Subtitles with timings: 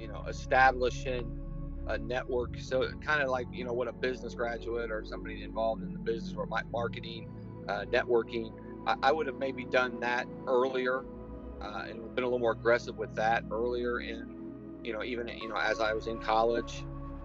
[0.00, 1.40] you know, establishing
[1.86, 2.56] a network.
[2.58, 5.98] So kind of like you know what a business graduate or somebody involved in the
[5.98, 7.28] business or my marketing,
[7.68, 8.52] uh, networking.
[8.86, 11.04] I, I, would have maybe done that earlier
[11.60, 14.52] uh, and been a little more aggressive with that earlier in,
[14.82, 16.84] you know, even you know as I was in college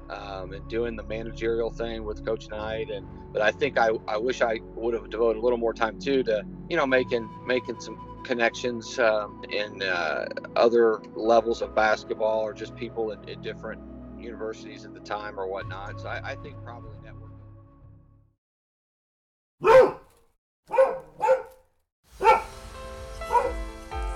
[0.09, 2.89] um, and doing the managerial thing with Coach Knight.
[2.89, 5.99] And but I think I, I wish I would have devoted a little more time
[5.99, 10.25] too to you know making making some connections um, in uh,
[10.55, 13.81] other levels of basketball or just people in different
[14.19, 15.99] universities at the time or whatnot.
[16.01, 17.34] So I, I think probably networking.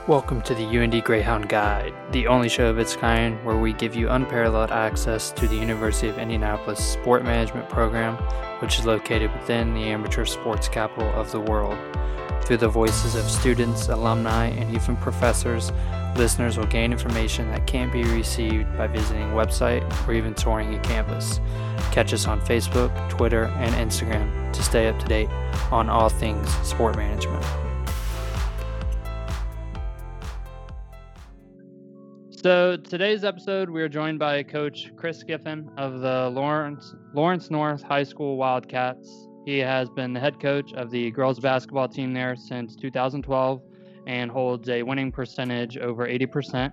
[0.09, 3.93] Welcome to the UIndy Greyhound Guide, the only show of its kind where we give
[3.93, 8.15] you unparalleled access to the University of Indianapolis Sport Management Program,
[8.59, 11.77] which is located within the amateur sports capital of the world.
[12.43, 15.71] Through the voices of students, alumni, and even professors,
[16.15, 20.73] listeners will gain information that can't be received by visiting a website or even touring
[20.73, 21.39] a campus.
[21.91, 25.29] Catch us on Facebook, Twitter, and Instagram to stay up to date
[25.71, 27.45] on all things sport management.
[32.41, 37.83] So today's episode, we are joined by Coach Chris Giffen of the Lawrence Lawrence North
[37.83, 39.27] High School Wildcats.
[39.45, 43.61] He has been the head coach of the girls basketball team there since 2012
[44.07, 46.71] and holds a winning percentage over 80%.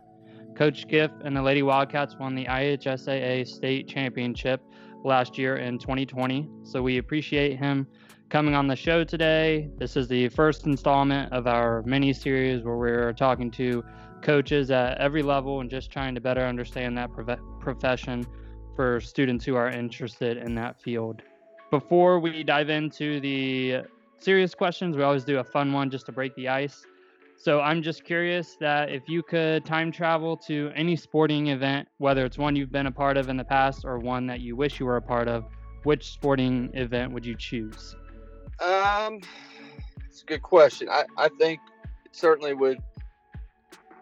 [0.57, 4.63] Coach Giff and the Lady Wildcats won the IHSAA state championship
[5.05, 6.49] last year in 2020.
[6.63, 7.89] So we appreciate him
[8.29, 9.69] coming on the show today.
[9.79, 13.85] This is the first installment of our mini series where we're talking to
[14.27, 17.09] coaches at every level and just trying to better understand that
[17.61, 18.27] profession
[18.75, 21.23] for students who are interested in that field.
[21.71, 23.83] Before we dive into the
[24.19, 26.85] serious questions, we always do a fun one just to break the ice.
[27.37, 32.25] So I'm just curious that if you could time travel to any sporting event, whether
[32.25, 34.81] it's one you've been a part of in the past or one that you wish
[34.81, 35.45] you were a part of,
[35.85, 37.95] which sporting event would you choose?
[38.61, 39.21] Um,
[40.09, 40.89] it's a good question.
[40.89, 41.61] I, I think
[42.05, 42.79] it certainly would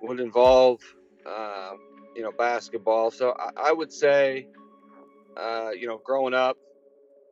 [0.07, 0.81] would involve,
[1.27, 1.73] uh,
[2.15, 3.11] you know, basketball.
[3.11, 4.47] So I, I would say,
[5.37, 6.57] uh, you know, growing up,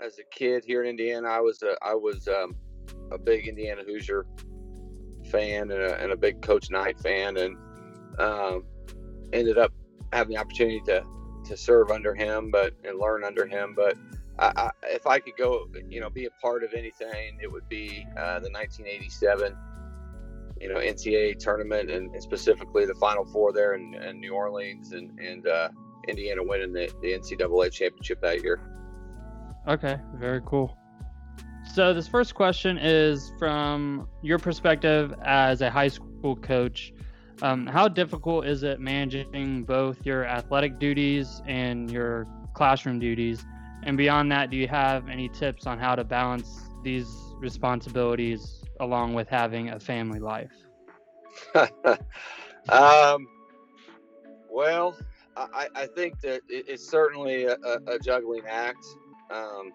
[0.00, 2.56] as a kid here in Indiana, I was a, I was um,
[3.12, 4.26] a big Indiana Hoosier
[5.30, 7.56] fan and a, and a big Coach Knight fan, and
[8.18, 8.64] um,
[9.32, 9.72] ended up
[10.12, 11.04] having the opportunity to
[11.44, 13.74] to serve under him, but and learn under him.
[13.76, 13.96] But
[14.38, 18.06] I, if I could go, you know, be a part of anything, it would be
[18.16, 19.56] uh, the 1987,
[20.62, 25.18] you know, NCAA tournament, and, specifically the Final Four there in, in New Orleans, and
[25.18, 25.68] and uh,
[26.06, 28.60] Indiana winning the, the NCAA championship that year.
[29.66, 30.76] Okay, very cool.
[31.74, 36.92] So, this first question is from your perspective as a high school coach.
[37.40, 43.44] Um, how difficult is it managing both your athletic duties and your classroom duties?
[43.82, 47.08] And beyond that, do you have any tips on how to balance these
[47.40, 50.52] responsibilities along with having a family life?
[51.54, 53.26] um,
[54.50, 54.98] well,
[55.36, 57.56] I, I, think that it's certainly a,
[57.86, 58.84] a juggling act.
[59.30, 59.72] Um,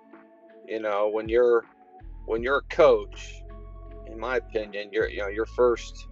[0.67, 1.65] you know, when you're
[2.25, 3.41] when you're a coach,
[4.05, 6.07] in my opinion, your you know your first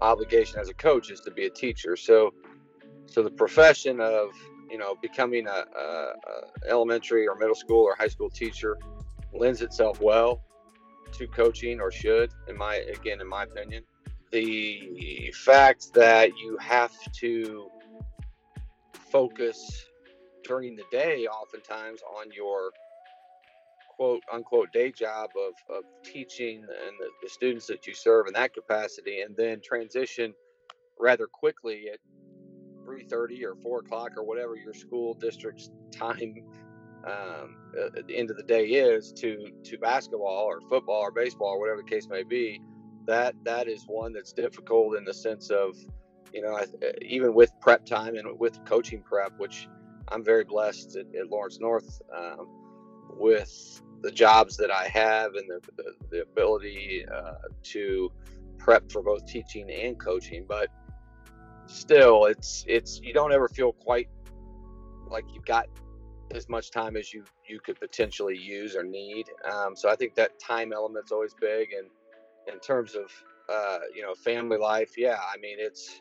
[0.00, 1.96] obligation as a coach is to be a teacher.
[1.96, 2.32] So,
[3.06, 4.30] so the profession of
[4.70, 8.78] you know becoming a, a, a elementary or middle school or high school teacher
[9.34, 10.42] lends itself well
[11.12, 13.82] to coaching or should in my again in my opinion
[14.30, 17.70] the fact that you have to
[19.10, 19.86] focus
[20.44, 22.70] during the day oftentimes on your
[23.88, 28.32] quote unquote day job of, of teaching and the, the students that you serve in
[28.32, 30.32] that capacity and then transition
[31.00, 31.98] rather quickly at
[32.86, 36.44] 3.30 or 4 o'clock or whatever your school district's time
[37.08, 37.56] um,
[37.96, 41.60] at the end of the day is to to basketball or football or baseball or
[41.60, 42.60] whatever the case may be
[43.06, 45.76] that that is one that's difficult in the sense of
[46.32, 46.60] you know,
[47.02, 49.68] even with prep time and with coaching prep, which
[50.08, 52.48] I'm very blessed at, at Lawrence North um,
[53.10, 57.34] with the jobs that I have and the, the, the ability uh,
[57.64, 58.12] to
[58.58, 60.44] prep for both teaching and coaching.
[60.48, 60.68] But
[61.66, 64.08] still, it's it's you don't ever feel quite
[65.10, 65.66] like you've got
[66.34, 69.26] as much time as you you could potentially use or need.
[69.50, 71.68] Um, so I think that time element's always big.
[71.72, 71.88] And
[72.52, 73.10] in terms of
[73.48, 76.00] uh, you know family life, yeah, I mean it's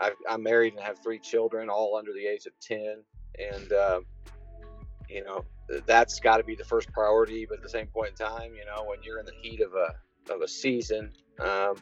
[0.00, 3.02] i am married and have three children, all under the age of 10.
[3.38, 4.00] And, uh,
[5.08, 5.44] you know,
[5.86, 7.46] that's got to be the first priority.
[7.46, 9.72] But at the same point in time, you know, when you're in the heat of
[9.74, 11.10] a, of a season,
[11.40, 11.76] um,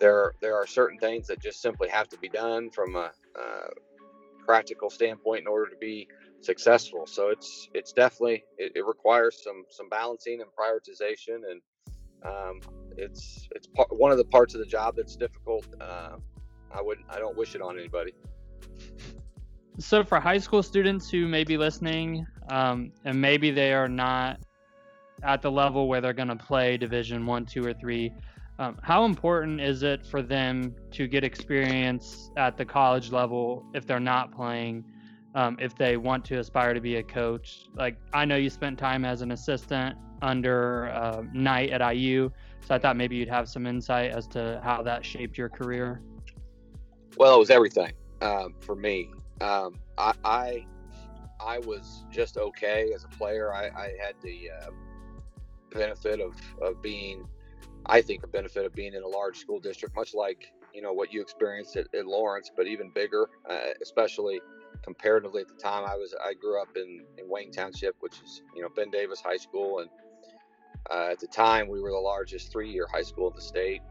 [0.00, 3.68] there, there are certain things that just simply have to be done from a, uh,
[4.44, 6.06] practical standpoint in order to be
[6.44, 7.06] successful.
[7.06, 11.60] So it's it's definitely it, it requires some some balancing and prioritization, and
[12.24, 12.60] um,
[12.96, 15.66] it's it's part, one of the parts of the job that's difficult.
[15.80, 16.16] Uh,
[16.72, 18.12] I would I don't wish it on anybody.
[19.78, 24.40] So for high school students who may be listening, um, and maybe they are not
[25.22, 28.12] at the level where they're going to play Division One, Two, or Three,
[28.58, 33.84] um, how important is it for them to get experience at the college level if
[33.86, 34.84] they're not playing?
[35.34, 38.78] Um, if they want to aspire to be a coach, like I know you spent
[38.78, 42.30] time as an assistant under uh, Knight at IU,
[42.66, 46.00] so I thought maybe you'd have some insight as to how that shaped your career.
[47.16, 47.92] Well, it was everything
[48.22, 49.10] um, for me.
[49.40, 50.66] Um, I, I,
[51.40, 53.52] I was just okay as a player.
[53.52, 54.70] I, I had the uh,
[55.72, 57.26] benefit of, of being
[57.86, 60.92] I think a benefit of being in a large school district, much like you know
[60.92, 64.40] what you experienced at, at Lawrence, but even bigger, uh, especially
[64.84, 65.84] comparatively at the time.
[65.88, 69.20] I was I grew up in, in Wayne Township, which is you know Ben Davis
[69.20, 69.90] High School, and
[70.90, 73.82] uh, at the time we were the largest three-year high school in the state.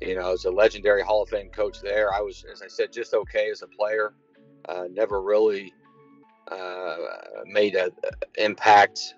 [0.00, 2.92] You know, as a legendary Hall of Fame coach there, I was, as I said,
[2.92, 4.14] just okay as a player.
[4.68, 5.74] Uh, never really
[6.50, 6.96] uh,
[7.44, 7.90] made an
[8.38, 9.14] impact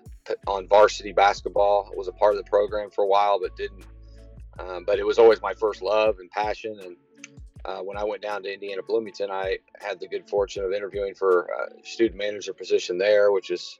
[0.47, 1.89] on varsity basketball.
[1.91, 3.85] I was a part of the program for a while, but didn't
[4.59, 6.79] um, but it was always my first love and passion.
[6.83, 6.95] And
[7.65, 11.15] uh, when I went down to Indiana Bloomington, I had the good fortune of interviewing
[11.15, 13.79] for a student manager position there, which is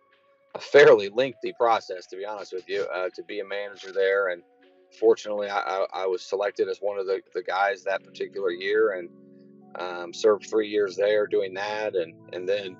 [0.56, 4.30] a fairly lengthy process, to be honest with you, uh, to be a manager there.
[4.30, 4.42] And
[5.00, 8.92] fortunately, I, I, I, was selected as one of the, the guys that particular year
[8.92, 9.10] and
[9.76, 11.96] um, served three years there doing that.
[11.96, 12.78] And, and then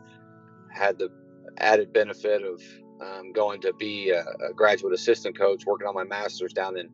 [0.72, 1.10] had the
[1.58, 2.62] added benefit of
[3.02, 6.90] um, going to be a, a graduate assistant coach, working on my master's down in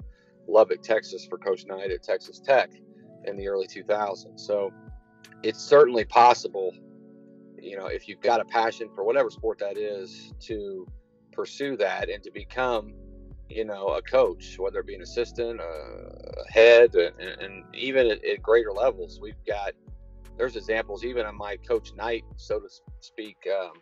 [0.48, 2.72] Lubbock, Texas for Coach Knight at Texas Tech
[3.30, 4.40] in the early 2000s.
[4.40, 4.72] So
[5.44, 6.74] it's certainly possible,
[7.58, 10.86] you know, if you've got a passion for whatever sport that is, to
[11.32, 12.94] pursue that and to become,
[13.50, 18.24] you know, a coach, whether it be an assistant, a head, and, and even at,
[18.26, 19.20] at, greater levels.
[19.22, 19.72] We've got,
[20.38, 22.68] there's examples even on my Coach Knight, so to
[23.00, 23.74] speak, um,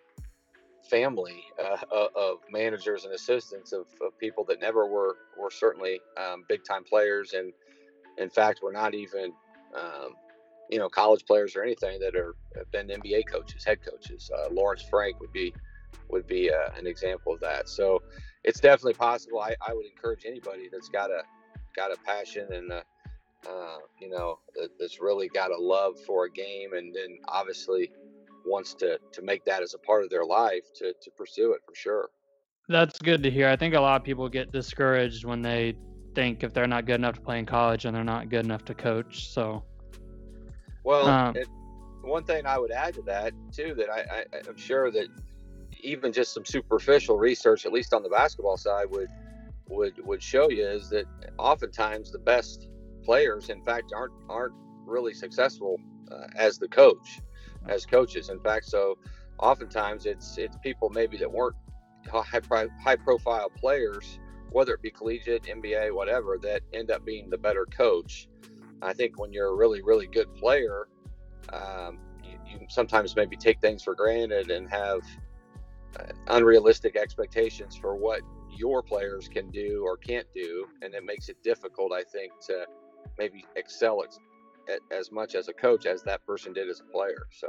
[0.90, 1.78] family uh,
[2.16, 6.84] of managers and assistants of, of, people that never were were certainly um, big time
[6.84, 7.52] players, and
[8.18, 9.34] in fact, were not even
[9.76, 10.16] um,
[10.70, 14.30] you know college players or anything that are have been NBA coaches, head coaches.
[14.36, 15.54] Uh, Lawrence Frank would be
[16.10, 17.70] would be uh, an example of that.
[17.70, 18.02] So
[18.44, 19.40] it's definitely possible.
[19.40, 21.24] I, I would encourage anybody that's got a
[21.76, 22.84] got a passion and a,
[23.48, 24.40] uh, you know
[24.80, 27.92] that's really got a love for a game, and then obviously
[28.46, 31.62] wants to to make that as a part of their life to to pursue it
[31.68, 32.10] for sure.
[32.70, 33.48] That's good to hear.
[33.48, 35.78] I think a lot of people get discouraged when they
[36.18, 38.66] think if they're not good enough to play in college and they're not good enough
[38.66, 39.30] to coach.
[39.30, 39.64] So,
[40.84, 41.48] well, um, it,
[42.02, 45.08] one thing I would add to that too that I, I I'm sure that
[45.82, 49.10] even just some superficial research, at least on the basketball side, would
[49.70, 51.06] would would show you is that
[51.38, 52.68] oftentimes the best
[53.04, 54.56] players, in fact, aren't aren't
[54.86, 55.80] really successful
[56.12, 57.20] uh, as the coach
[57.68, 58.30] as coaches.
[58.30, 58.98] In fact, so
[59.38, 61.56] oftentimes it's it's people maybe that weren't
[62.12, 62.42] high
[62.84, 64.18] high profile players,
[64.58, 68.28] whether it be collegiate, NBA, whatever, that end up being the better coach.
[68.82, 70.88] I think when you're a really really good player,
[71.54, 75.02] um, you, you, sometimes maybe take things for granted and have
[76.00, 78.22] uh, unrealistic expectations for what
[78.52, 82.66] your players can do or can't do, and it makes it difficult, I think, to
[83.20, 87.28] maybe excel at as much as a coach as that person did as a player.
[87.32, 87.48] So,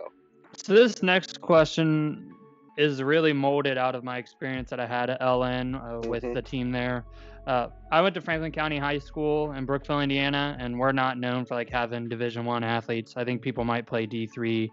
[0.54, 2.34] so this next question
[2.78, 6.34] is really molded out of my experience that I had at LN uh, with mm-hmm.
[6.34, 7.04] the team there.
[7.46, 11.44] Uh, I went to Franklin County High School in Brookville, Indiana, and we're not known
[11.44, 13.14] for like having Division One athletes.
[13.16, 14.70] I think people might play D three,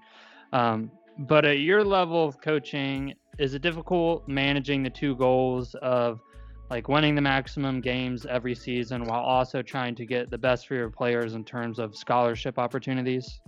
[0.54, 6.22] um, but at your level of coaching, is it difficult managing the two goals of
[6.70, 10.76] like winning the maximum games every season while also trying to get the best for
[10.76, 13.40] your players in terms of scholarship opportunities?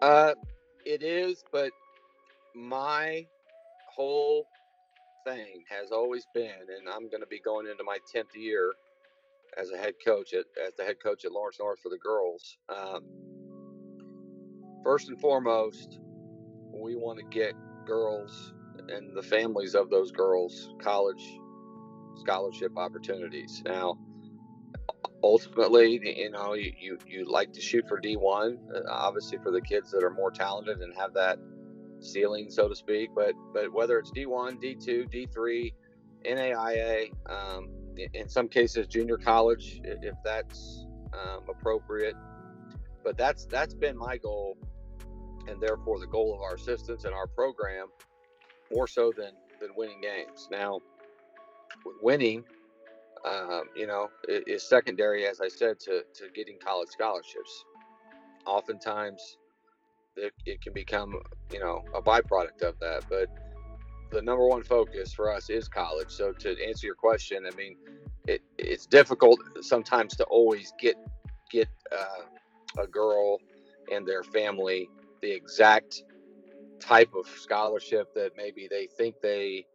[0.00, 0.34] Uh,
[0.84, 1.70] it is, but
[2.54, 3.26] my
[3.94, 4.46] whole
[5.26, 8.72] thing has always been, and I'm going to be going into my 10th year
[9.58, 12.56] as a head coach at, as the head coach at Lawrence North for the girls.
[12.68, 13.02] Um,
[14.82, 15.98] first and foremost,
[16.72, 17.54] we want to get
[17.86, 18.54] girls
[18.88, 21.38] and the families of those girls college
[22.16, 23.62] scholarship opportunities.
[23.64, 23.98] Now,
[25.22, 29.60] ultimately, you know, you, you, you like to shoot for D1, uh, obviously for the
[29.60, 31.38] kids that are more talented and have that
[32.04, 33.10] ceiling, so to speak.
[33.14, 35.72] But but whether it's D1, D2, D3,
[36.24, 37.68] NAIA, um,
[38.14, 42.16] in some cases junior college, if that's um, appropriate.
[43.04, 44.56] But that's that's been my goal
[45.48, 47.88] and therefore the goal of our assistants and our program
[48.72, 50.48] more so than than winning games.
[50.50, 50.80] Now,
[52.00, 52.44] winning,
[53.24, 57.64] um, you know, is secondary, as I said, to to getting college scholarships.
[58.46, 59.38] Oftentimes,
[60.16, 61.14] it, it can become,
[61.52, 63.28] you know, a byproduct of that, but
[64.10, 66.10] the number one focus for us is college.
[66.10, 67.76] So to answer your question, I mean,
[68.26, 70.96] it, it's difficult sometimes to always get
[71.50, 73.38] get uh, a girl
[73.92, 74.88] and their family
[75.20, 76.04] the exact
[76.80, 79.66] type of scholarship that maybe they think they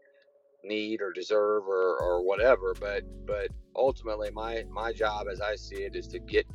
[0.64, 5.84] need or deserve or, or whatever but but ultimately my my job as i see
[5.84, 6.46] it is to get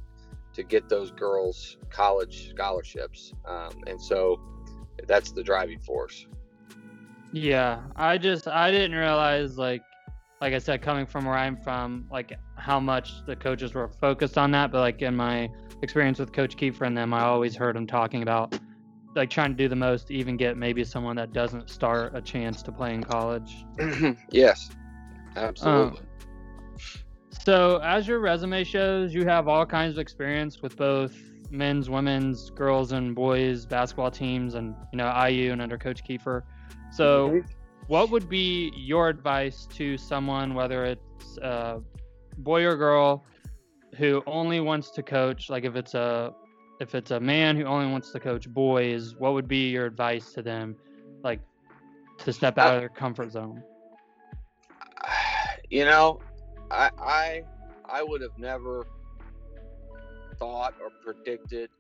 [0.54, 4.40] to get those girls college scholarships um, and so
[5.06, 6.26] that's the driving force
[7.32, 9.82] yeah i just i didn't realize like
[10.40, 14.37] like i said coming from where i'm from like how much the coaches were focused
[14.37, 15.49] on that but like in my
[15.80, 18.54] experience with coach keefer and them i always heard him talking about
[19.14, 22.21] like trying to do the most to even get maybe someone that doesn't start a
[22.21, 23.64] chance to play in college.
[24.30, 24.71] yes,
[25.37, 26.00] absolutely.
[26.00, 26.06] Um,
[27.41, 31.17] so, as your resume shows, you have all kinds of experience with both
[31.51, 36.45] men's, women's, girls, and boys basketball teams, and you know IU and under Coach Keefer.
[36.93, 37.53] So, mm-hmm.
[37.87, 41.81] what would be your advice to someone, whether it's a
[42.39, 43.25] boy or girl,
[43.97, 45.51] who only wants to coach?
[45.51, 46.33] Like, if it's a
[46.81, 50.33] if it's a man who only wants to coach boys, what would be your advice
[50.35, 50.77] to them,
[51.25, 51.41] like
[52.19, 53.62] to step out of their comfort zone?
[55.71, 56.21] You know,
[56.73, 57.43] I I
[57.85, 58.87] I would have never
[60.38, 61.71] thought or predicted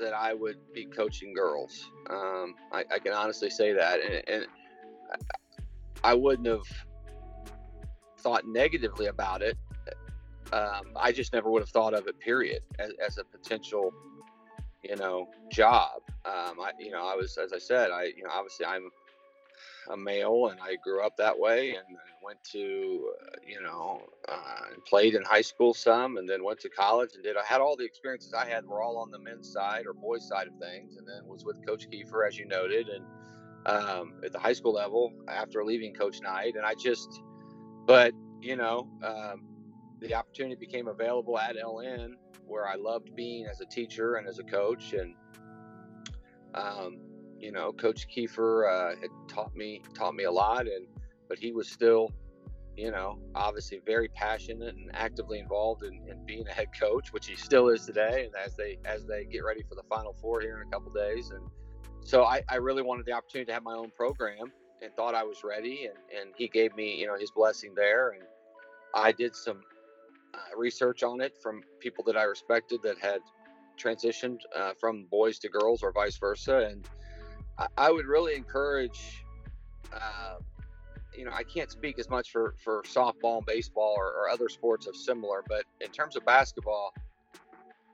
[0.00, 1.90] that I would be coaching girls.
[2.08, 4.46] Um, I, I, can honestly say that, and, and
[6.04, 6.62] I wouldn't have
[8.18, 9.58] thought negatively about it.
[10.52, 13.92] Um, I just never would have thought of it, period, as, as a potential
[14.82, 16.00] you know, job.
[16.24, 18.90] Um, I, you know, I was, as I said, I, you know, obviously I'm
[19.90, 24.66] a male and I grew up that way and went to, uh, you know, uh,
[24.86, 27.76] played in high school some and then went to college and did, I had all
[27.76, 30.96] the experiences I had were all on the men's side or boys side of things.
[30.96, 33.04] And then was with coach Keefer, as you noted, and,
[33.66, 36.56] um, at the high school level after leaving coach Knight.
[36.56, 37.22] And I just,
[37.86, 39.46] but, you know, um,
[40.00, 42.14] the opportunity became available at LN
[42.46, 44.92] where I loved being as a teacher and as a coach.
[44.92, 45.14] And,
[46.54, 46.98] um,
[47.38, 50.86] you know, Coach Keefer uh, had taught me taught me a lot, and
[51.28, 52.10] but he was still,
[52.76, 57.26] you know, obviously very passionate and actively involved in, in being a head coach, which
[57.26, 58.26] he still is today.
[58.26, 60.92] And as they as they get ready for the Final Four here in a couple
[60.92, 61.46] days, and
[62.04, 64.52] so I, I really wanted the opportunity to have my own program
[64.82, 68.10] and thought I was ready, and and he gave me you know his blessing there,
[68.10, 68.22] and
[68.94, 69.60] I did some
[70.34, 73.20] uh, research on it from people that I respected that had
[73.78, 76.68] transitioned uh, from boys to girls or vice versa.
[76.70, 76.86] And
[77.76, 79.24] I, would really encourage,
[79.92, 80.36] uh,
[81.16, 84.48] you know, I can't speak as much for, for softball and baseball or, or other
[84.48, 86.92] sports of similar, but in terms of basketball,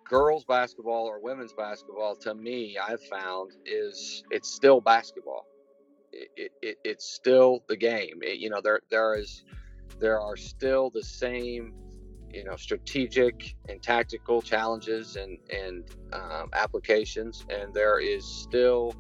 [0.09, 5.47] girls basketball or women's basketball, to me, I've found is it's still basketball.
[6.13, 8.21] It, it, it's still the game.
[8.23, 9.45] It, you know, there there is
[9.99, 11.75] there are still the same
[12.33, 18.93] you know strategic and tactical challenges and and um, applications and there is still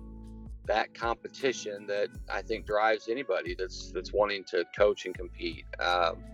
[0.66, 5.64] that competition that I think drives anybody that's that's wanting to coach and compete.
[5.78, 6.24] Um,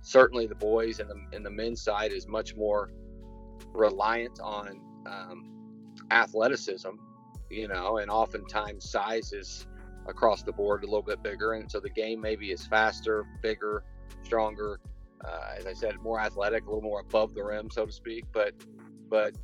[0.00, 2.90] certainly, the boys and the and the men's side is much more
[3.72, 5.50] reliant on um,
[6.10, 6.90] athleticism,
[7.50, 9.66] you know, and oftentimes size is
[10.06, 13.84] across the board a little bit bigger, and so the game maybe is faster, bigger,
[14.22, 14.80] stronger,
[15.24, 18.24] uh, as I said, more athletic, a little more above the rim, so to speak.
[18.32, 18.54] But
[19.08, 19.34] but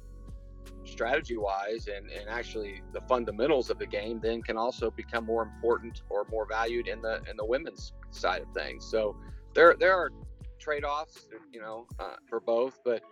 [0.84, 5.42] strategy wise and, and actually the fundamentals of the game then can also become more
[5.42, 8.84] important or more valued in the in the women's side of things.
[8.84, 9.16] So
[9.54, 10.10] there there are
[10.58, 12.80] trade offs, you know, uh, for both.
[12.84, 13.02] But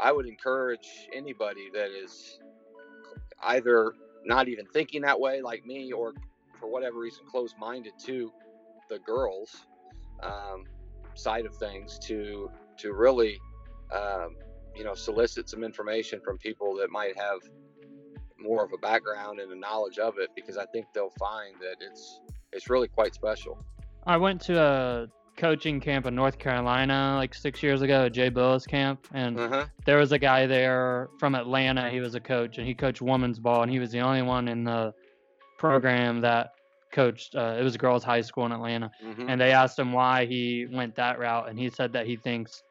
[0.00, 2.38] I would encourage anybody that is
[3.42, 6.12] either not even thinking that way like me or
[6.58, 8.32] for whatever reason closed minded to
[8.88, 9.66] the girls
[10.22, 10.64] um,
[11.14, 13.38] side of things to to really
[13.94, 14.36] um,
[14.78, 17.40] you know solicit some information from people that might have
[18.40, 21.76] more of a background and a knowledge of it because I think they'll find that
[21.80, 22.20] it's
[22.52, 23.58] it's really quite special.
[24.06, 28.30] I went to a coaching camp in North Carolina like six years ago, a Jay
[28.30, 29.66] Bilas camp, and uh-huh.
[29.84, 31.90] there was a guy there from Atlanta.
[31.90, 34.46] He was a coach and he coached women's ball, and he was the only one
[34.48, 34.94] in the
[35.58, 36.52] program that
[36.92, 37.34] coached.
[37.34, 39.28] Uh, it was a girls' high school in Atlanta, mm-hmm.
[39.28, 42.62] and they asked him why he went that route, and he said that he thinks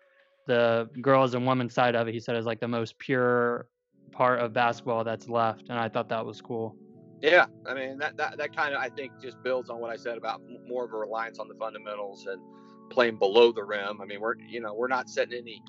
[0.47, 3.67] the girls and women's side of it, he said, is like the most pure
[4.11, 6.75] part of basketball that's left, and I thought that was cool.
[7.21, 9.95] Yeah, I mean that that, that kind of I think just builds on what I
[9.95, 12.41] said about more of a reliance on the fundamentals and
[12.89, 14.01] playing below the rim.
[14.01, 15.63] I mean we're you know we're not setting any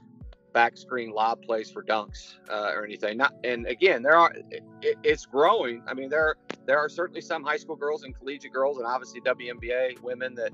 [0.53, 3.17] back screen lob plays for dunks uh, or anything.
[3.17, 5.83] Not and again there are it, it's growing.
[5.87, 9.23] I mean there there are certainly some high school girls and collegiate girls and obviously
[9.23, 10.53] WNBA women that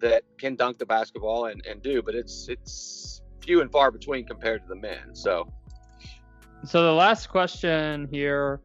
[0.00, 4.24] that can dunk the basketball and, and do, but it's it's few and far between
[4.26, 5.14] compared to the men.
[5.14, 5.46] So
[6.64, 8.60] so the last question here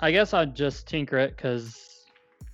[0.00, 2.04] I guess I'd just tinker it because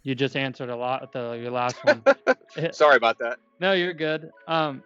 [0.03, 2.03] you just answered a lot at the your last one.
[2.73, 3.39] Sorry about that.
[3.61, 4.31] No, you're good.
[4.49, 4.83] Um,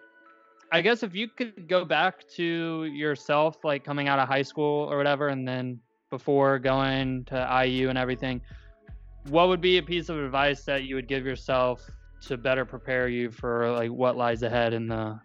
[0.70, 4.90] I guess if you could go back to yourself, like coming out of high school
[4.90, 5.80] or whatever, and then
[6.10, 8.40] before going to IU and everything,
[9.28, 11.88] what would be a piece of advice that you would give yourself
[12.22, 15.20] to better prepare you for like what lies ahead in the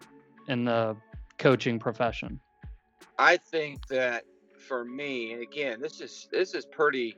[0.48, 0.96] in the
[1.38, 2.40] coaching profession?
[3.18, 4.24] I think that
[4.68, 7.16] for me, and again, this is this is pretty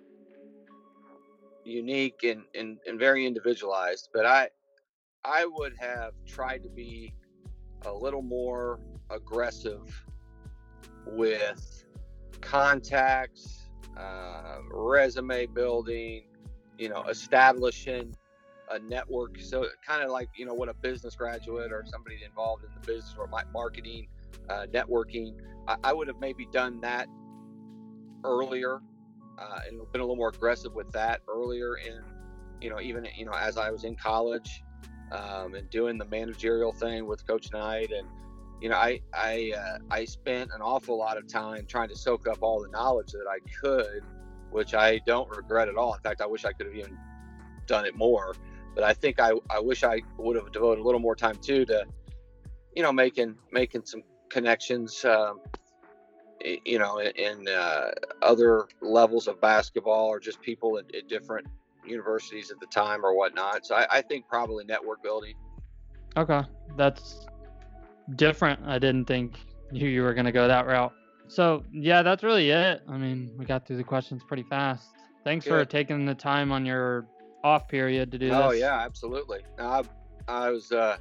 [1.63, 4.49] unique and, and, and very individualized, but I
[5.23, 7.13] I would have tried to be
[7.85, 8.79] a little more
[9.09, 10.03] aggressive
[11.05, 11.85] with
[12.41, 16.23] contacts, uh, resume building,
[16.77, 18.15] you know, establishing
[18.71, 19.39] a network.
[19.39, 22.85] So kind of like you know what a business graduate or somebody involved in the
[22.85, 24.07] business or marketing,
[24.49, 25.33] uh, networking.
[25.67, 27.07] I, I would have maybe done that
[28.23, 28.81] earlier
[29.37, 32.01] uh, and been a little more aggressive with that earlier in,
[32.61, 34.63] you know, even you know as I was in college
[35.11, 38.07] um, and doing the managerial thing with Coach Knight, and
[38.61, 42.27] you know, I I uh, I spent an awful lot of time trying to soak
[42.27, 44.03] up all the knowledge that I could,
[44.51, 45.93] which I don't regret at all.
[45.93, 46.97] In fact, I wish I could have even
[47.67, 48.35] done it more.
[48.75, 51.65] But I think I, I wish I would have devoted a little more time too
[51.65, 51.85] to,
[52.75, 55.03] you know, making making some connections.
[55.05, 55.39] Um,
[56.63, 57.91] you know, in, uh,
[58.21, 61.47] other levels of basketball or just people at, at, different
[61.85, 63.65] universities at the time or whatnot.
[63.65, 65.33] So I, I, think probably network building.
[66.17, 66.41] Okay,
[66.77, 67.25] that's
[68.15, 68.59] different.
[68.65, 69.37] I didn't think
[69.71, 70.93] you, you were going to go that route.
[71.27, 72.83] So yeah, that's really it.
[72.87, 74.89] I mean, we got through the questions pretty fast.
[75.23, 75.51] Thanks Good.
[75.51, 77.07] for taking the time on your
[77.45, 78.45] off period to do oh, this.
[78.47, 79.41] Oh yeah, absolutely.
[79.59, 79.83] I,
[80.27, 80.97] I was uh,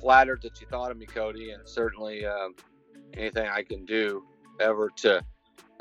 [0.00, 2.56] flattered that you thought of me, Cody, and certainly um,
[3.14, 4.24] anything I can do
[4.58, 5.24] ever to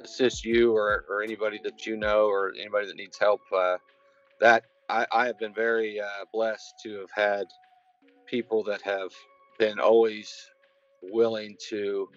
[0.03, 3.77] assist you or, or anybody that you know or anybody that needs help, uh,
[4.39, 7.47] that I, I, have been very uh, blessed to have had
[8.27, 9.11] people that have
[9.57, 10.51] been always
[11.01, 12.07] willing to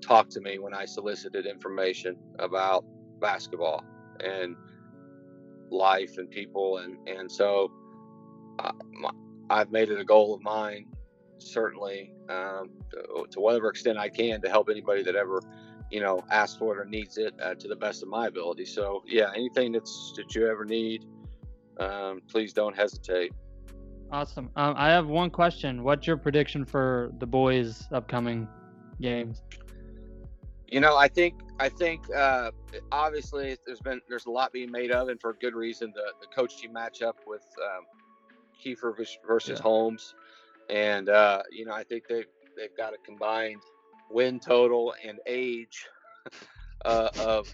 [0.00, 2.84] talk to me when I solicited information about
[3.20, 3.84] basketball
[4.24, 4.56] and
[5.70, 6.78] life and people.
[6.78, 7.70] And, and so
[8.58, 8.72] uh,
[9.48, 10.86] I've made it a goal of mine
[11.38, 15.40] certainly um, to, to, whatever extent I can to help anybody that ever,
[15.90, 18.66] you know, asks for it or needs it uh, to the best of my ability.
[18.66, 21.04] So yeah, anything that's that you ever need,
[21.78, 23.32] um, please don't hesitate.
[24.12, 24.50] Awesome.
[24.56, 25.82] Um, I have one question.
[25.82, 28.48] What's your prediction for the boys' upcoming
[29.00, 29.42] games?
[30.68, 32.50] You know, I think I think uh,
[32.90, 35.92] obviously there's been there's a lot being made of, and for good reason.
[35.94, 37.84] The the coach team matchup with um,
[38.62, 38.96] Keefer
[39.26, 39.62] versus yeah.
[39.62, 40.14] Holmes
[40.70, 42.24] and uh, you know I think they
[42.56, 43.62] they've got a combined
[44.10, 45.86] win total and age
[46.84, 47.48] uh, of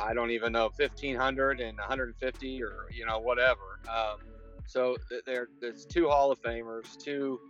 [0.00, 3.80] I don't even know 1500 and 150 or you know whatever.
[3.88, 4.18] Um,
[4.66, 7.40] so there there's two Hall of Famers, two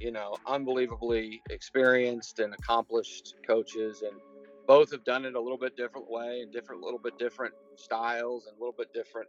[0.00, 4.20] you know unbelievably experienced and accomplished coaches, and
[4.66, 8.46] both have done it a little bit different way and different little bit different styles
[8.46, 9.28] and a little bit different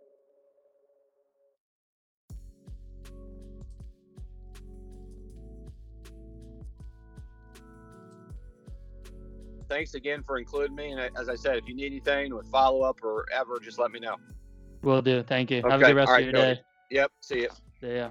[9.70, 10.92] thanks again for including me.
[10.92, 13.92] And as I said, if you need anything with follow up or ever, just let
[13.92, 14.16] me know.
[14.82, 15.24] Will do.
[15.24, 15.60] Thank you.
[15.60, 15.70] Okay.
[15.70, 16.60] Have a good rest of your day.
[16.92, 17.12] Yep.
[17.22, 17.50] See you.
[17.82, 18.10] See ya.